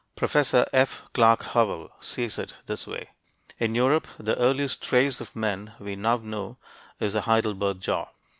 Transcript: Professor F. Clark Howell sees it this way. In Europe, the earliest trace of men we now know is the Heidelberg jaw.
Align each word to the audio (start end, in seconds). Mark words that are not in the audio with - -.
Professor 0.15 0.65
F. 0.73 1.03
Clark 1.13 1.43
Howell 1.43 1.91
sees 1.99 2.39
it 2.39 2.55
this 2.65 2.87
way. 2.87 3.09
In 3.59 3.75
Europe, 3.75 4.07
the 4.17 4.35
earliest 4.35 4.81
trace 4.81 5.21
of 5.21 5.35
men 5.35 5.73
we 5.77 5.95
now 5.95 6.17
know 6.17 6.57
is 6.99 7.13
the 7.13 7.21
Heidelberg 7.21 7.81
jaw. 7.81 8.07